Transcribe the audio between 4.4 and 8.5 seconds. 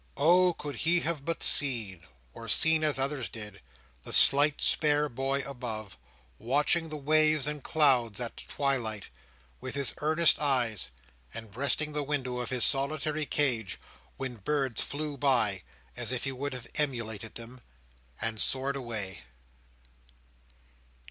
spare boy above, watching the waves and clouds at